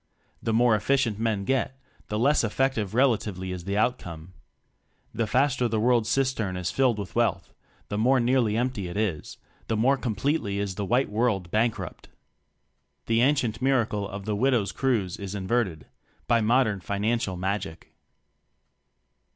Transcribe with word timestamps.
The 0.41 0.51
more 0.51 0.75
efficient 0.75 1.19
men 1.19 1.45
get, 1.45 1.79
the 2.07 2.17
less 2.17 2.43
effective 2.43 2.95
relatively 2.95 3.51
is 3.51 3.65
the 3.65 3.77
outcome! 3.77 4.33
The 5.13 5.27
faster 5.27 5.67
the 5.67 5.79
world 5.79 6.07
cistern 6.07 6.57
is 6.57 6.71
filled 6.71 6.97
with 6.97 7.13
wealth 7.13 7.53
the 7.89 7.99
more 7.99 8.19
nearly 8.19 8.57
empty 8.57 8.87
it 8.87 8.97
is, 8.97 9.37
the 9.67 9.77
more 9.77 9.97
completely 9.97 10.57
is 10.57 10.73
the 10.73 10.85
White 10.85 11.09
World 11.11 11.51
bankrupt!! 11.51 12.07
The 13.05 13.21
ancient 13.21 13.61
miracle 13.61 14.09
of 14.09 14.25
"the 14.25 14.35
widow's 14.35 14.71
cruse" 14.71 15.17
is 15.17 15.35
inverted 15.35 15.85
by 16.25 16.41
mod 16.41 16.65
ern 16.65 16.79
Financial 16.79 17.37
Magic. 17.37 17.93